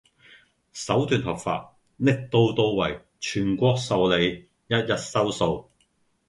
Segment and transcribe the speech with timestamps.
[0.73, 1.77] 手段合法!
[1.97, 3.03] 力度到位!
[3.19, 4.49] 全國受理!
[4.65, 5.69] 一日收數!